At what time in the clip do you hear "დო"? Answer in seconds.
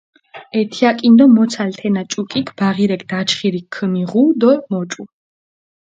1.19-1.25, 4.41-4.51